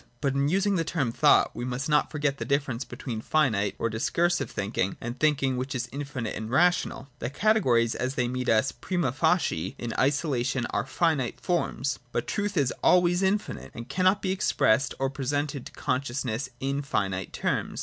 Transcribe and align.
But 0.19 0.33
in 0.33 0.49
using 0.49 0.77
the 0.77 0.83
term 0.83 1.11
thought 1.11 1.55
we 1.55 1.63
must 1.63 1.87
not 1.87 2.09
forget 2.09 2.39
the 2.39 2.43
difference 2.43 2.83
between 2.83 3.21
finite 3.21 3.75
or 3.77 3.87
discursive 3.87 4.49
thinking 4.49 4.97
and 4.99 5.13
the 5.13 5.19
thinking 5.19 5.57
which 5.57 5.75
is 5.75 5.87
infinite 5.91 6.35
and 6.35 6.49
rational. 6.49 7.09
The 7.19 7.29
categories, 7.29 7.93
as 7.93 8.15
they 8.15 8.27
meet 8.27 8.47
ViS 8.47 8.73
prima 8.81 9.11
facie 9.11 9.75
and 9.77 9.93
in 9.93 9.99
isolation, 9.99 10.65
are 10.71 10.87
finite 10.87 11.39
forms. 11.39 11.99
But 12.11 12.25
truth 12.25 12.57
is 12.57 12.73
always 12.81 13.21
infinite, 13.21 13.69
and 13.75 13.89
cannot 13.89 14.23
be 14.23 14.31
expressed 14.31 14.95
or 14.97 15.11
presented 15.11 15.67
to 15.67 15.71
consciousness 15.71 16.49
in 16.59 16.81
finite 16.81 17.31
terms. 17.31 17.79